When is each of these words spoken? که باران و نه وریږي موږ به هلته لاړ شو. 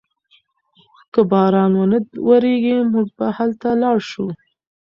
که 1.13 1.21
باران 1.31 1.71
و 1.75 1.83
نه 1.91 1.97
وریږي 2.27 2.75
موږ 2.93 3.07
به 3.17 3.25
هلته 3.37 3.69
لاړ 3.81 3.97
شو. 4.09 4.25